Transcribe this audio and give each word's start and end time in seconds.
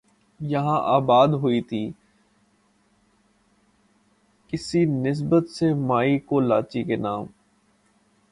یہاں 0.39 0.79
آباد 0.85 1.27
ہوئی 1.33 1.61
تھی 1.61 1.91
کی 4.53 4.85
نسبت 4.85 5.49
سے 5.49 5.73
مائی 5.73 6.17
کولاچی 6.19 6.83
کے 6.83 6.95
نام 6.95 7.25
سے 7.25 7.39